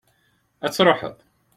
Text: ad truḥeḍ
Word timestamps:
ad 0.65 0.71
truḥeḍ 0.71 1.15